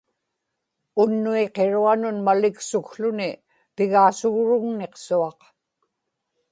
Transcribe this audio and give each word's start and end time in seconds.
unnuiqiruanun 1.01 2.17
maliksukłuni 2.25 3.29
pigaasugrugniqsuaq 3.75 5.39